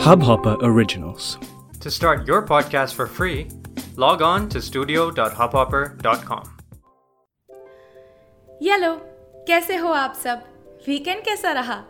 [0.00, 1.38] Hubhopper Originals.
[1.80, 3.46] To start your podcast for free,
[3.96, 6.40] log on to studio.hubhopper.com.
[8.62, 8.96] Hello
[9.46, 10.42] कैसे हो आप सब?
[10.88, 11.84] Weekend कैसा रहा?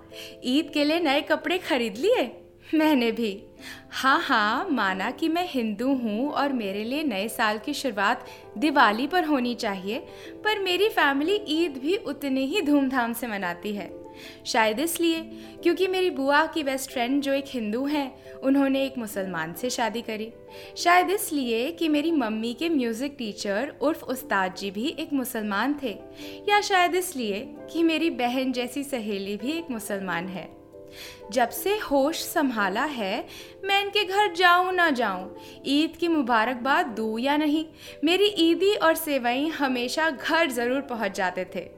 [0.44, 2.46] ईद के लिए नए कपड़े खरीद लिए?
[2.74, 3.46] मैंने भी।
[3.90, 8.26] हाँ हाँ माना कि मैं हिंदू हूँ और मेरे लिए नए साल की शुरुआत
[8.58, 9.98] दिवाली पर होनी चाहिए
[10.30, 13.99] पर मेरी फैमिली ईद भी उतनी ही धूमधाम से मनाती है।
[14.46, 15.20] शायद इसलिए
[15.62, 20.02] क्योंकि मेरी बुआ की बेस्ट फ्रेंड जो एक हिंदू हैं, उन्होंने एक मुसलमान से शादी
[20.02, 20.32] करी।
[20.76, 25.96] शायद इसलिए कि मेरी मम्मी के म्यूज़िक टीचर उर्फ़ उस्ताद जी भी एक मुसलमान थे,
[26.48, 27.40] या शायद इसलिए
[27.72, 30.48] कि मेरी बहन जैसी सहेली भी एक मुसलमान है।
[31.32, 33.26] जब से होश संभाला है,
[33.64, 35.34] मैं इनके घर जाऊँ ना जाऊँ,
[35.66, 37.64] ईद की मुबारकबाद दूँ या नहीं,
[38.04, 41.68] मेरी ईदी और सेवई हमेशा घर ज़रूर पहुँच जाते थे।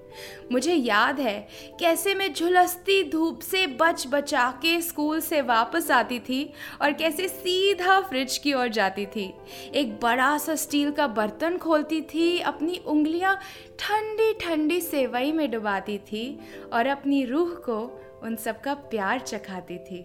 [0.52, 1.38] मुझे याद है
[1.80, 6.42] कैसे मैं झुलसती धूप से बच बचा के स्कूल से वापस आती थी
[6.82, 9.32] और कैसे सीधा फ्रिज की ओर जाती थी।
[9.74, 13.38] एक बड़ा सा स्टील का बर्तन खोलती थी, अपनी उंगलियाँ
[13.78, 16.38] ठंडी ठंडी सेवई में डुबाती थी
[16.72, 17.80] और अपनी रूह को
[18.22, 20.04] उन सबका प्यार चखाती थी।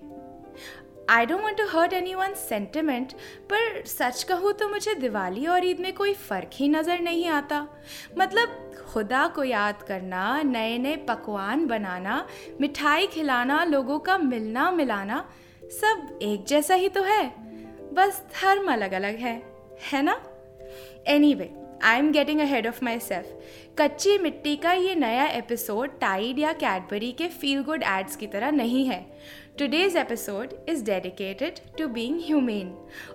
[1.09, 3.11] I don't want to hurt any one sentiment
[3.51, 7.61] पर सच कहूँ तो मुझे दिवाली और ईद में कोई फ़र्क ही नज़र नहीं आता।
[8.17, 12.27] मतलब खुदा को याद करना नए नए पकवान बनाना,
[12.61, 15.25] मिठाई खिलाना, लोगों का मिलना मिलाना
[15.63, 17.27] सब एक जैसा ही तो है।
[17.93, 19.41] बस धर्म अलग अलग है
[19.91, 20.21] है ना?
[21.33, 21.49] Anyway
[21.83, 23.27] I am getting ahead of myself
[23.79, 28.51] Kachchi Mitti का ये नया एपिसोड टाइड या कैडबरी के फील गुड एड्स की तरह
[28.51, 29.05] नहीं है।
[29.59, 32.67] Today's episode is dedicated to being humane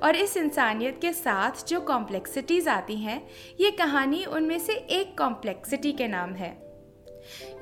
[0.03, 3.21] और इस इंसानियत के साथ जो कॉम्प्लेक्सिटीज़ आती हैं,
[3.61, 6.51] ये कहानी उनमें से एक कॉम्प्लेक्सिटी के नाम है।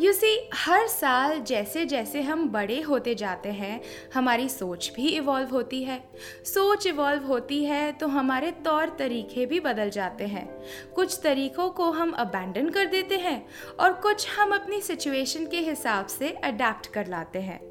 [0.01, 3.81] यू सी हर साल जैसे जैसे हम बड़े होते जाते हैं,
[4.15, 6.01] हमारी सोच भी इवॉल्व होती है।
[6.45, 10.49] सोच इवॉल्व होती है तो हमारे तौर तरीके भी बदल जाते हैं।
[10.95, 13.47] कुछ तरीक़ों को हम अबैंडन कर देते हैं
[13.81, 17.70] और कुछ हम अपनी सिचुएशन के हिसाब से अडेप्ट कर लाते हैं।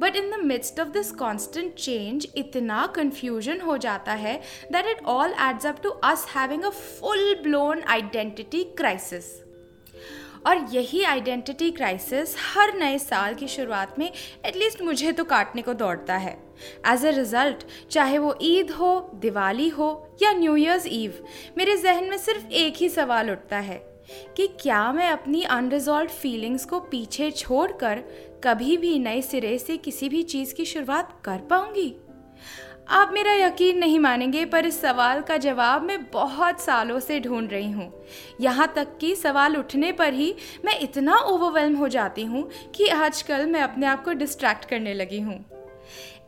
[0.00, 4.40] But in the midst of this constant change इतना कन्फ्यूज़न हो जाता है
[4.72, 9.24] that it all adds up to us having a full blown identity crisis
[10.46, 14.12] और यही आइडेंटिटी क्राइसिस हर नए साल की शुरुआत में
[14.46, 16.32] एटलीस्ट मुझे तो काटने को दौड़ता है।
[16.86, 21.24] एज अ रिज़ल्ट चाहे वो ईद हो, दिवाली हो या न्यू ईयर्स ईव
[21.58, 23.78] मेरे जहन में सिर्फ़ एक ही सवाल उठता है
[24.36, 28.02] कि क्या मैं अपनी अनरिजॉल्व फीलिंग्स को पीछे छोड़कर
[28.44, 31.94] कभी भी नए सिरे से किसी भी चीज़ की शुरुआत कर पाऊँगी।
[32.88, 37.50] आप मेरा यकीन नहीं मानेंगे, पर इस सवाल का जवाब मैं बहुत सालों से ढूंढ
[37.50, 37.92] रही हूँ।
[38.40, 40.34] यहाँ तक कि सवाल उठने पर ही
[40.64, 45.20] मैं इतना ओवरवेलम हो जाती हूँ कि आजकल मैं अपने आप को डिस्ट्रैक्ट करने लगी
[45.20, 45.44] हूँ।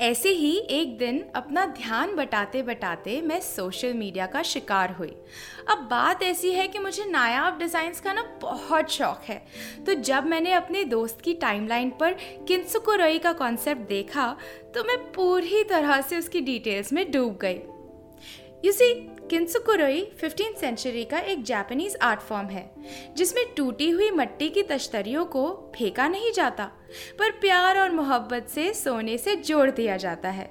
[0.00, 5.14] ऐसे ही एक दिन अपना ध्यान बटाते बटाते मैं सोशल मीडिया का शिकार हुई।
[5.68, 9.42] अब बात ऐसी है कि मुझे नायाब डिज़ाइंस का ना बहुत शौक है।
[9.86, 12.16] तो जब मैंने अपने दोस्त की टाइमलाइन पर
[12.48, 14.36] किन्सुको रई का कॉन्सेप्ट देखा
[14.74, 17.60] तो मैं पूरी तरह से उसकी डिटेल्स में डूब गई।
[18.64, 18.92] You see
[19.30, 22.70] kintsukuroi fifteen century का एक जापानीज आर्ट फॉर्म है,
[23.16, 26.64] जिसमें टूटी हुई मट्टी की तश्तरियों को फेंका नहीं जाता,
[27.18, 30.48] पर प्यार और मोहब्बत से सोने से जोड़ दिया जाता है।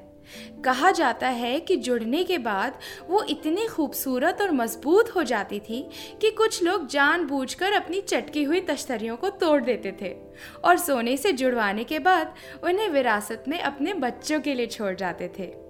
[0.66, 5.82] कहा जाता है कि जुड़ने के बाद वो इतनी खूबसूरत और मज़बूत हो जाती थी
[6.22, 10.16] कि कुछ लोग जानबूझकर अपनी चटकी हुई तश्तरियों को तोड़ देते थे
[10.66, 15.32] और सोने से जुड़वाने के बाद उन्हें विरासत में अपने बच्चों के लिए छोड़ जाते
[15.40, 15.70] थे।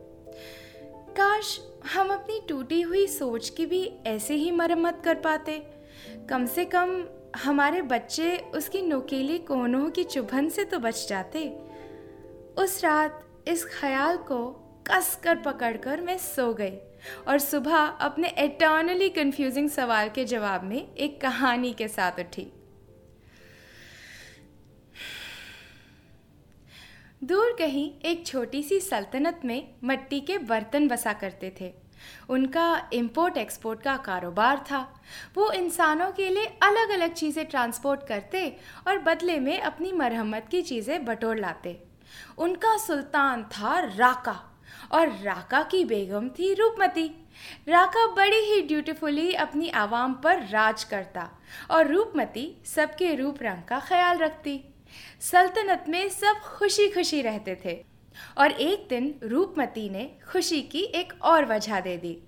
[1.09, 1.59] काश
[1.93, 5.57] हम अपनी टूटी हुई सोच की भी ऐसे ही मरम्मत कर पाते।
[6.29, 7.03] कम से कम
[7.35, 11.47] हमारे बच्चे उसकी नुकीली कोनों की चुभन से तो बच जाते।
[12.57, 14.45] उस रात इस ख्याल को
[14.87, 16.77] कस कर पकड़ कर मैं सो गई
[17.27, 22.51] और सुबह अपने एटर्नली कंफ्यूजिंग सवाल के जवाब में एक कहानी के साथ उठी।
[27.21, 31.71] दूर कहीं एक छोटी सी सल्तनत में मट्टी के बर्तन बसा करते थे।
[32.29, 34.79] उनका इम्पोर्ट एक्सपोर्ट का कारोबार था।
[35.35, 38.45] वो इंसानों के लिए अलग अलग चीज़ें ट्रांसपोर्ट करते
[38.87, 41.77] और बदले में अपनी मरम्मत की चीज़ें बटोर लाते।
[42.37, 44.39] उनका सुल्तान था राका
[44.91, 47.07] और राका की बेगम थी रूपमती।
[47.69, 51.29] राका बड़ी ही ब्यूटीफुली अपनी आवाम पर राज करता
[51.71, 54.61] और रूपमती सबके रूप रंग का ख्याल रखती।
[55.21, 57.85] सल्तनत में सब खुशी खुशी रहते थे।
[58.37, 62.23] और एक दिन रूपमती ने खुशी की एक और वजह दे दी।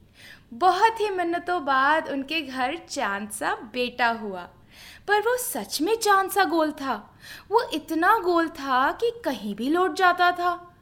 [0.54, 4.50] बहुत ही मन्नतों बाद उनके घर चाँद सा बेटा हुआ।
[5.08, 7.20] पर वो सच में चाँद सा गोल था।
[7.50, 10.76] वो इतना गोल था कि कहीं भी लौट जाता था।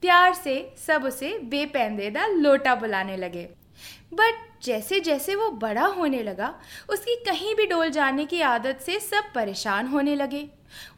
[0.00, 3.48] प्यार से सब उसे बेपेंदेदा लोटा बुलाने लगे।
[4.14, 9.00] बट जैसे जैसे वो बड़ा होने लगा, उसकी कहीं भी डोल जाने की आदत से
[9.00, 10.50] सब परेशान होने लगे।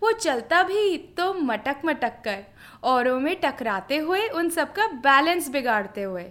[0.02, 2.44] वो चलता भी तो मटक मटक कर,
[2.82, 6.24] औरों में टकराते हुए उन सबका बैलेंस बिगाड़ते हुए।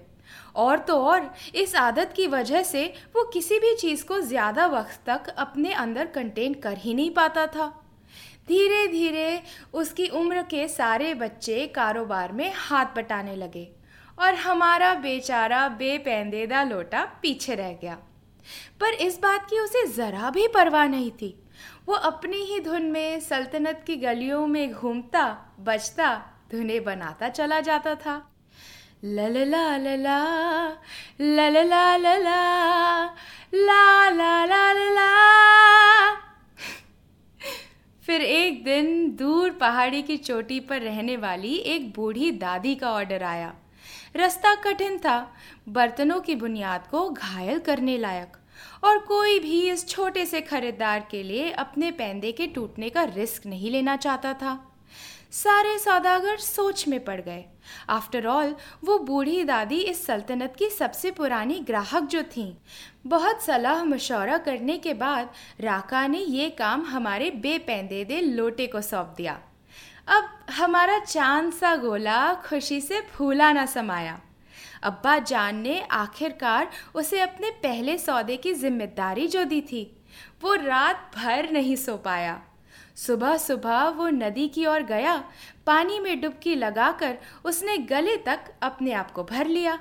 [0.56, 2.86] और तो और, इस आदत की वजह से
[3.16, 7.46] वो किसी भी चीज़ को ज़्यादा वक्त तक अपने अंदर कंटेन कर ही नहीं पाता
[7.48, 7.68] था।
[8.48, 9.42] धीरे धीरे
[9.74, 13.68] उसकी उम्र के सारे बच्चे कारोबार में हाथ बटाने लगे
[14.18, 17.98] और हमारा बेचारा, बेपेंदेदा लोटा पीछे रह गया।
[18.80, 21.36] पर इस बात की उसे ज़रा भी परवाह नहीं थी
[21.88, 25.26] वो अपनी ही धुन में सल्तनत की गलियों में घूमता
[25.60, 26.16] बजता
[26.52, 28.16] धुने बनाता चला जाता था।
[29.04, 30.20] ललला लला
[31.22, 32.42] ललला लला
[33.54, 35.10] ला ला ला ला
[38.04, 43.24] फिर एक दिन दूर पहाड़ी की चोटी पर रहने वाली एक बूढ़ी दादी का ऑर्डर
[43.24, 43.54] आया।
[44.16, 45.34] रास्ता कठिन था,
[45.70, 48.38] बर्तनों की बुनियाद को घायल करने लायक।
[48.84, 53.46] और कोई भी इस छोटे से खरीदार के लिए अपने पैंदे के टूटने का रिस्क
[53.46, 54.70] नहीं लेना चाहता था।
[55.32, 57.46] सारे सौदागर सोच में पड़ गए।
[57.90, 62.54] आफ्टर ऑल वो बूढ़ी दादी इस सल्तनत की सबसे पुरानी ग्राहक जो थीं।
[63.08, 65.30] बहुत सलाह मशवरा करने के बाद
[65.60, 69.40] राका ने ये काम हमारे बेपेंदे दे लोटे को सौंप दिया।
[70.08, 74.22] अब हमारा चाँद सा गोला खुशी से फूला ना समाया।
[74.84, 79.84] अब्बा जान ने आखिरकार उसे अपने पहले सौदे की ज़िम्मेदारी जो दी थी
[80.44, 82.42] वो रात भर नहीं सो पाया
[82.98, 85.16] सुबह सुबह वो नदी की ओर गया
[85.66, 89.80] पानी में डुबकी लगाकर उसने गले तक अपने आप को भर लिया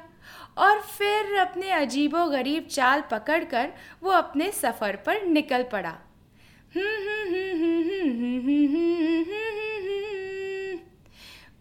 [0.58, 3.72] और फिर अपने अजीबो गरीब चाल पकड़कर
[4.02, 5.96] वो अपने सफ़र पर निकल पड़ा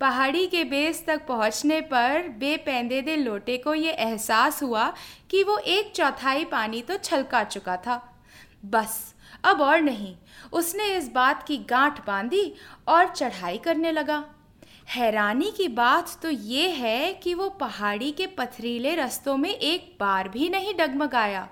[0.01, 4.87] पहाड़ी के बेस तक पहुँचने पर बेपेंदे दे लोटे को ये एहसास हुआ
[5.29, 7.97] कि वो एक चौथाई पानी तो छलका चुका था।
[8.65, 9.13] बस,
[9.43, 10.15] अब और नहीं।
[10.53, 12.53] उसने इस बात की गांठ बांधी
[12.87, 14.23] और चढ़ाई करने लगा।
[14.89, 20.29] हैरानी की बात तो ये है कि वो पहाड़ी के पथरीले रस्तों में एक बार
[20.29, 21.47] भी नहीं डगमगाया।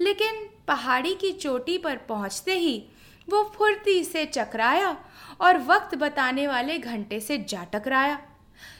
[0.00, 2.82] लेकिन पहाड़ी की चोटी पर पहुँचते ही
[3.28, 4.96] वो फुर्ती से चकराया
[5.40, 8.22] और वक्त बताने वाले घंटे से जा टकराया।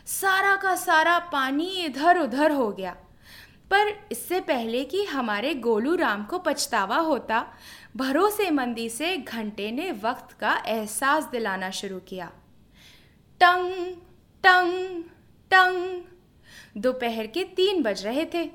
[0.07, 2.97] सारा का सारा पानी इधर उधर हो गया।
[3.71, 7.47] पर इससे पहले कि हमारे गोलू राम को पछतावा होता,
[7.97, 12.33] भरोसेमंदी से घंटे ने वक्त का एहसास दिलाना शुरू किया।
[13.41, 13.97] टंग
[14.43, 15.03] टंग
[15.51, 16.03] टंग।
[16.77, 18.51] दोपहर के तीन बज रहे थे।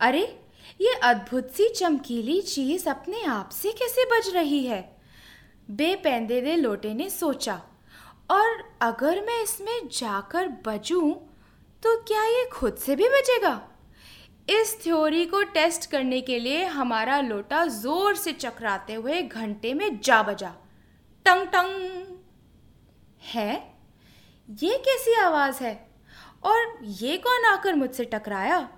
[0.00, 0.40] अरे,
[0.80, 4.97] ये अद्भुत सी चमकीली चीज़ अपने आप से कैसे बज रही है?
[5.68, 7.60] बेपेंदे दे लोटे ने सोचा,
[8.30, 11.10] और अगर मैं इसमें जाकर बजूं
[11.82, 13.60] तो क्या ये खुद से भी बजेगा?
[14.50, 20.00] इस थ्योरी को टेस्ट करने के लिए हमारा लोटा ज़ोर से चकराते हुए घंटे में
[20.00, 20.54] जा बजा।
[21.26, 22.16] टंग टंग।
[23.24, 23.52] है?
[24.48, 25.74] ये कैसी आवाज़ है?
[26.44, 28.68] और ये कौन आकर मुझसे टकराया?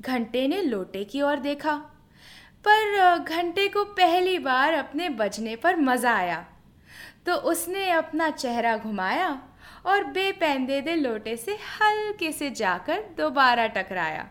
[0.00, 1.80] घंटे ने लोटे की ओर देखा।
[2.64, 6.44] पर घंटे को पहली बार अपने बजने पर मज़ा आया।
[7.26, 9.30] तो उसने अपना चेहरा घुमाया
[9.86, 14.22] और बेपेंदे दे लोटे से हल्के से जाकर दोबारा टकराया।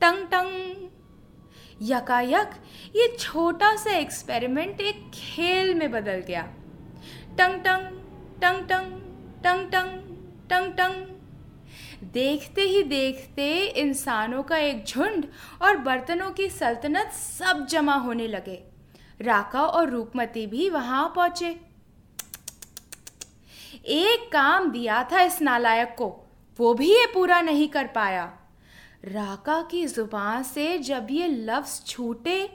[0.00, 0.88] टंग टंग।
[1.82, 2.50] यकायक,
[2.96, 6.42] ये छोटा सा एक्सपेरिमेंट एक खेल में बदल गया।
[7.38, 7.86] टंग टंग
[8.42, 9.00] टंग टंग
[9.42, 9.90] टंग टंग
[10.50, 11.17] टंग टंग।
[12.04, 15.24] देखते ही देखते इंसानों का एक झुंड
[15.62, 18.62] और बर्तनों की सल्तनत सब जमा होने लगे।
[19.20, 21.48] राका और रूपमती भी वहाँ पहुँचे।
[23.86, 26.08] एक काम दिया था इस नालायक को,
[26.58, 28.24] वो भी ये पूरा नहीं कर पाया।
[29.04, 32.50] राका की ज़ुबान से जब ये लफ्ज छूटे,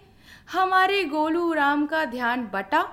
[0.51, 2.83] हमारे गोलू राम का ध्यान बटा,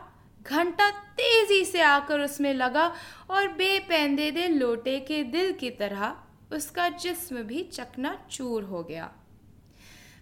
[0.43, 2.87] घंटा तेज़ी से आकर उसमें लगा
[3.31, 6.15] और बेपेंदे दे लोटे के दिल की तरह
[6.51, 9.11] उसका जिस्म भी चकना चूर हो गया।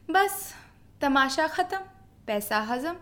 [0.09, 0.53] बस,
[1.01, 1.79] तमाशा ख़त्म,
[2.27, 2.97] पैसा हजम,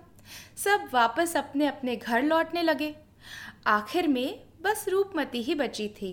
[0.57, 2.95] सब वापस अपने अपने घर लौटने लगे।
[3.67, 6.13] आखिर में बस रूपमती ही बची थी।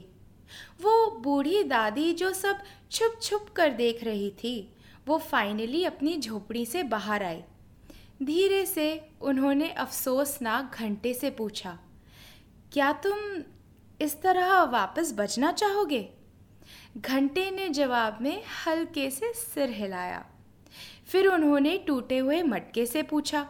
[0.81, 4.75] वो बूढ़ी दादी जो सब छुप छुप कर देख रही थी,
[5.07, 7.41] वो फाइनली अपनी झोपड़ी से बाहर आई।
[8.23, 8.87] धीरे से
[9.21, 11.77] उन्होंने अफसोसनाक घंटे से पूछा,
[12.71, 13.17] क्या तुम
[13.99, 16.09] इस तरह वापस बचना चाहोगे?
[16.95, 20.25] घंटे ने जवाब में हल्के से सिर हिलाया।
[21.07, 23.41] फिर उन्होंने टूटे हुए मटके से पूछा,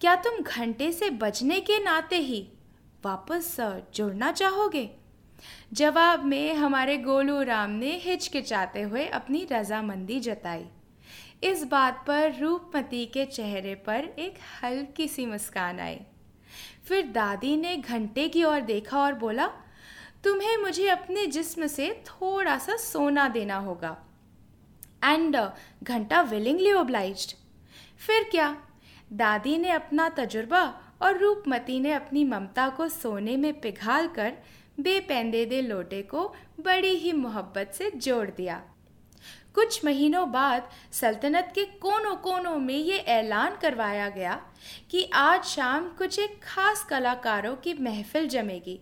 [0.00, 2.46] क्या तुम घंटे से बचने के नाते ही
[3.04, 3.56] वापस
[3.94, 4.88] जुड़ना चाहोगे?
[5.72, 10.64] जवाब में हमारे गोलू राम ने हिचकिचाते हुए अपनी रजामंदी जताई।
[11.44, 15.98] इस बात पर रूपमती के चेहरे पर एक हल्की सी मुस्कान आई।
[16.84, 19.50] फिर दादी ने घंटे की ओर देखा और बोला
[20.24, 23.96] तुम्हें मुझे अपने जिस्म से थोड़ा सा सोना देना होगा।
[25.04, 25.36] एंड
[25.82, 27.32] घंटा विलिंगली ओब्लाइज्ड
[28.06, 28.56] फिर क्या?
[29.12, 34.32] दादी ने अपना तजुर्बा और रूपमती ने अपनी ममता को सोने में पिघाल कर
[34.80, 38.62] बेपेंदे दे लोटे को बड़ी ही मोहब्बत से जोड़ दिया।
[39.54, 44.42] कुछ महीनों बाद सल्तनत के कोनों कोनों में ये ऐलान करवाया गया
[44.90, 48.80] कि आज शाम कुछ एक खास कलाकारों की महफिल जमेगी।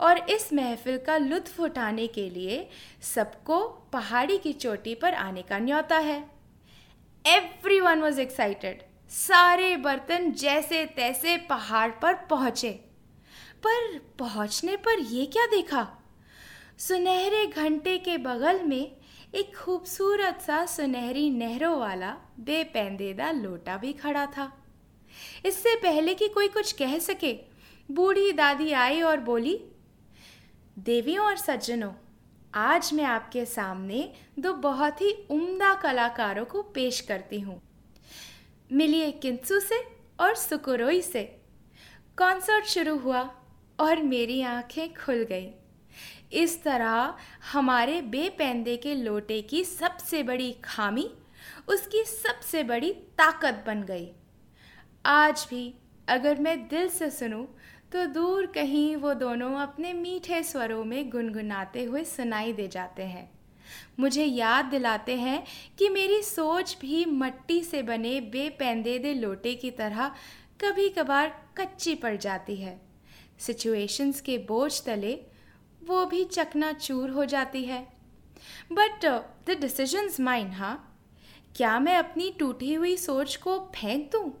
[0.00, 2.68] और इस महफिल का लुत्फ उठाने के लिए
[3.02, 6.30] सबको पहाड़ी की चोटी पर आने का न्योता है।
[7.26, 12.70] एवरी वन वॉज़ एक्साइटेड सारे बर्तन जैसे तैसे पहाड़ पर पहुँचे।
[13.66, 15.88] पर पहुँचने पर ये क्या देखा?
[16.78, 18.96] सुनहरे घंटे के बगल में
[19.34, 24.64] एक खूबसूरत सा सुनहरी नहरों वाला बेपेंदेदा लोटा भी खड़ा था।
[25.46, 27.47] इससे पहले कि कोई कुछ कह सके
[27.90, 29.64] बूढ़ी दादी आई और बोली,
[30.78, 31.92] देवियों और सज्जनों,
[32.54, 37.62] आज मैं आपके सामने दो बहुत ही उम्दा कलाकारों को पेश करती हूँ।
[38.72, 39.84] मिलिए किंसु से
[40.20, 41.40] और सुकुरोई से।
[42.18, 43.34] कॉन्सर्ट शुरू हुआ
[43.80, 45.52] और मेरी आँखें खुल गईं।
[46.32, 47.14] इस तरह
[47.52, 51.14] हमारे बेपैंदे के लोटे की सबसे बड़ी खामी,
[51.68, 54.12] उसकी सबसे बड़ी ताकत बन गई।
[55.06, 55.74] आज भी
[56.08, 57.46] अगर मैं दिल से सुनूं
[57.92, 63.30] तो दूर कहीं वो दोनों अपने मीठे स्वरों में गुनगुनाते हुए सुनाई दे जाते हैं।
[64.00, 65.46] मुझे याद दिलाते हैं
[65.78, 70.08] कि मेरी सोच भी मट्टी से बने बेपेंदे दे लोटे की तरह
[70.64, 72.80] कभी कभार कच्ची पड़ जाती है।
[73.38, 75.20] सिचुएशंस के बोझ तले
[75.84, 77.88] वो भी चकनाचूर हो जाती है।
[78.72, 79.04] बट
[79.50, 81.00] द डिसीजंस माइन हाँ?
[81.56, 84.32] क्या मैं अपनी टूटी हुई सोच को फेंक दूँ?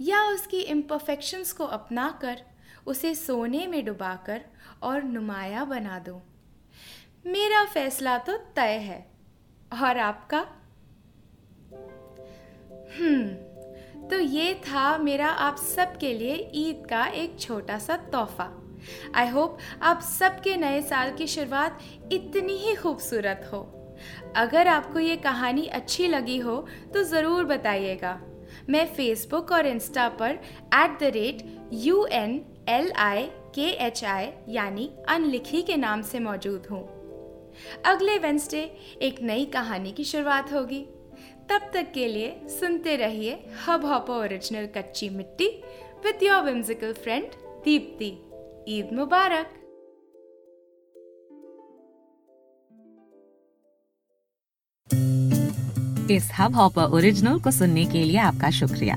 [0.00, 2.42] या उसकी इम्परफेक्शंस को अपना कर
[2.86, 4.40] उसे सोने में डुबाकर
[4.82, 6.20] और नुमाया बना दूँ।
[7.26, 8.98] मेरा फैसला तो तय है।
[9.82, 10.38] और आपका?
[12.98, 18.50] हम्म तो ये था मेरा आप सबके लिए ईद का एक छोटा सा तोहफा।
[19.14, 21.78] आई होप आप सबके नए साल की शुरुआत
[22.12, 23.60] इतनी ही खूबसूरत हो।
[24.36, 26.56] अगर आपको ये कहानी अच्छी लगी हो
[26.94, 28.20] तो ज़रूर बताइएगा।
[28.68, 30.38] मैं फेसबुक और इंस्टा पर
[30.74, 33.22] at the rate U N L I
[33.54, 36.82] K H I यानी अनलिखी के नाम से मौजूद हूँ।
[37.86, 38.60] अगले वेंसडे
[39.02, 40.80] एक नई कहानी की शुरुआत होगी।
[41.50, 45.48] तब तक के लिए सुनते रहिए hub hop original Kachchi Mitti
[46.04, 47.26] with your whimsical friend
[47.64, 48.08] Deepti
[48.68, 49.52] Eid मुबारक।
[56.10, 58.96] इस हब हॉपर ओरिजिनल को सुनने के लिए आपका शुक्रिया।